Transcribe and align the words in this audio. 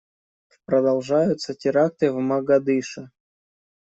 Продолжаются 0.65 1.53
теракты 1.53 2.11
в 2.11 2.15
Могадишо. 2.17 3.11